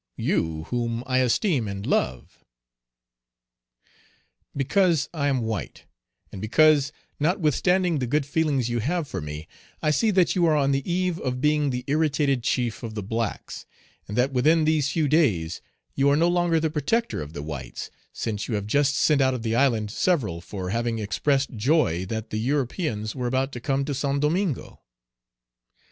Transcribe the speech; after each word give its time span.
You, 0.17 0.63
whom 0.71 1.03
I 1.05 1.19
esteem 1.19 1.67
and 1.67 1.85
love?" 1.85 2.43
"Because 4.57 5.07
I 5.13 5.27
am 5.27 5.41
white, 5.41 5.83
and 6.31 6.41
because, 6.41 6.91
notwithstanding 7.19 7.99
the 7.99 8.07
good 8.07 8.25
feelings 8.25 8.67
you 8.67 8.79
have 8.79 9.07
for 9.07 9.21
me, 9.21 9.47
I 9.79 9.91
see 9.91 10.09
that 10.09 10.35
you 10.35 10.47
are 10.47 10.55
on 10.55 10.71
the 10.71 10.91
eve 10.91 11.19
of 11.19 11.39
being 11.39 11.69
the 11.69 11.83
irritated 11.85 12.41
chief 12.41 12.81
of 12.81 12.95
the 12.95 13.03
blacks, 13.03 13.67
and 14.07 14.17
that 14.17 14.33
within 14.33 14.65
these 14.65 14.89
few 14.93 15.07
days 15.07 15.61
you 15.93 16.09
are 16.09 16.17
no 16.17 16.29
longer 16.29 16.59
the 16.59 16.71
protector 16.71 17.21
of 17.21 17.33
the 17.33 17.43
whites, 17.43 17.91
since 18.11 18.47
you 18.47 18.55
have 18.55 18.65
just 18.65 18.95
sent 18.95 19.21
out 19.21 19.35
of 19.35 19.43
the 19.43 19.53
island 19.55 19.91
several 19.91 20.41
for 20.41 20.71
having 20.71 20.97
expressed 20.97 21.51
joy 21.55 22.07
that 22.07 22.31
the 22.31 22.39
Europeans 22.39 23.13
were 23.15 23.27
about 23.27 23.51
to 23.51 23.59
come 23.59 23.85
to 23.85 23.93
Saint 23.93 24.21
Domingo." 24.21 24.81